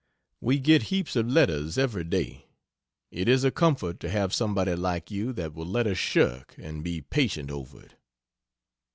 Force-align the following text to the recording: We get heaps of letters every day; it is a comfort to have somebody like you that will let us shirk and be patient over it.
We 0.39 0.57
get 0.57 0.81
heaps 0.89 1.15
of 1.15 1.29
letters 1.29 1.77
every 1.77 2.03
day; 2.05 2.47
it 3.11 3.27
is 3.27 3.43
a 3.43 3.51
comfort 3.51 3.99
to 3.99 4.09
have 4.09 4.33
somebody 4.33 4.73
like 4.73 5.11
you 5.11 5.31
that 5.33 5.53
will 5.53 5.67
let 5.67 5.85
us 5.85 5.99
shirk 5.99 6.55
and 6.57 6.83
be 6.83 7.01
patient 7.01 7.51
over 7.51 7.83
it. 7.83 7.93